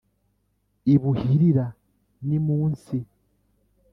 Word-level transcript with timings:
ibuhirira 0.93 1.65
nimunsi 2.27 2.97